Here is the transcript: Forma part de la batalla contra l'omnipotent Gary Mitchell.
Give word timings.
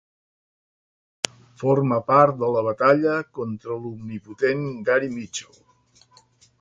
Forma 1.63 1.99
part 2.07 2.39
de 2.45 2.49
la 2.55 2.63
batalla 2.69 3.13
contra 3.41 3.77
l'omnipotent 3.85 4.65
Gary 4.89 5.11
Mitchell. 5.19 5.63